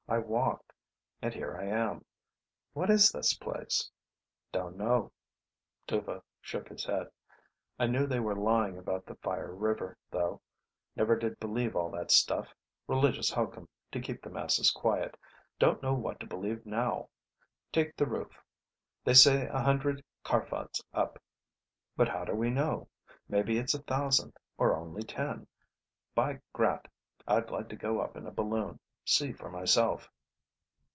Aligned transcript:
I 0.09 0.17
walked... 0.17 0.73
and 1.21 1.33
here 1.33 1.55
I 1.57 1.67
am. 1.67 2.03
What 2.73 2.89
is 2.89 3.13
this 3.13 3.33
place?" 3.33 3.89
"Don't 4.51 4.75
know." 4.75 5.13
Dhuva 5.87 6.21
shook 6.41 6.67
his 6.67 6.83
head. 6.83 7.09
"I 7.79 7.87
knew 7.87 8.05
they 8.05 8.19
were 8.19 8.35
lying 8.35 8.77
about 8.77 9.05
the 9.05 9.15
Fire 9.15 9.55
River, 9.55 9.97
though. 10.09 10.41
Never 10.97 11.15
did 11.15 11.39
believe 11.39 11.77
all 11.77 11.89
that 11.91 12.11
stuff. 12.11 12.53
Religious 12.87 13.29
hokum, 13.29 13.69
to 13.93 14.01
keep 14.01 14.21
the 14.21 14.29
masses 14.29 14.69
quiet. 14.69 15.15
Don't 15.59 15.81
know 15.81 15.93
what 15.93 16.19
to 16.19 16.27
believe 16.27 16.65
now. 16.65 17.07
Take 17.71 17.95
the 17.95 18.05
roof. 18.05 18.37
They 19.05 19.13
say 19.13 19.47
a 19.47 19.61
hundred 19.63 20.03
kharfads 20.25 20.83
up; 20.93 21.21
but 21.95 22.09
how 22.09 22.25
do 22.25 22.33
we 22.35 22.49
know? 22.49 22.89
Maybe 23.29 23.57
it's 23.57 23.73
a 23.75 23.79
thousand 23.83 24.33
or 24.57 24.75
only 24.75 25.03
ten. 25.03 25.47
By 26.13 26.41
Grat, 26.51 26.89
I'd 27.25 27.49
like 27.49 27.69
to 27.69 27.77
go 27.77 28.01
up 28.01 28.17
in 28.17 28.27
a 28.27 28.31
balloon, 28.31 28.77
see 29.03 29.33
for 29.33 29.49
myself." 29.49 30.07